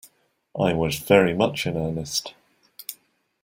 [0.59, 2.33] I was very much in earnest.